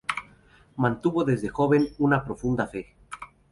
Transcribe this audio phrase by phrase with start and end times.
[0.77, 2.95] Mantuvo desde joven una profunda fe.